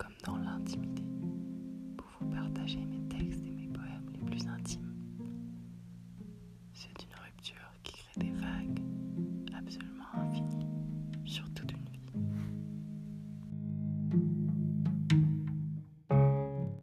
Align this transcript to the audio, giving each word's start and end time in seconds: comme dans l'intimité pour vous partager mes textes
comme 0.00 0.14
dans 0.24 0.38
l'intimité 0.38 1.02
pour 1.96 2.06
vous 2.20 2.30
partager 2.30 2.78
mes 2.78 3.06
textes 3.08 3.49